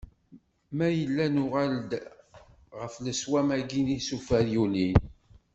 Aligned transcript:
Ma 0.77 0.87
yella 0.99 1.25
nuɣal-d 1.27 1.91
ɣef 2.79 2.93
leswam-agi 3.05 3.81
n 3.85 3.87
yisufar 3.95 4.45
i 4.49 4.51
yulin. 4.53 4.97